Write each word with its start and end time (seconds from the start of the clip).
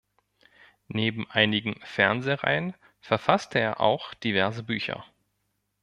Neben 0.87 1.29
einigen 1.29 1.79
Fernsehreihen 1.85 2.73
verfasste 3.01 3.59
er 3.59 3.79
auch 3.81 4.15
diverse 4.15 4.63
Bücher. 4.63 5.05